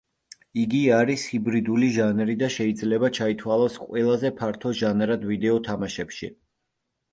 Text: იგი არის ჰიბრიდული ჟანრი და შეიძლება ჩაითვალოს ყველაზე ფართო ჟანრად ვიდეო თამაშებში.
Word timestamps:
იგი 0.59 0.79
არის 0.99 1.25
ჰიბრიდული 1.33 1.89
ჟანრი 1.97 2.37
და 2.39 2.49
შეიძლება 2.55 3.11
ჩაითვალოს 3.19 3.77
ყველაზე 3.85 4.33
ფართო 4.41 4.75
ჟანრად 4.83 5.31
ვიდეო 5.33 5.63
თამაშებში. 5.71 6.35